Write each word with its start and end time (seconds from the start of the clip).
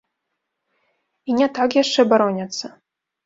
І 1.31 1.37
не 1.39 1.47
так 1.57 1.77
яшчэ 1.83 2.01
бароняцца. 2.13 2.65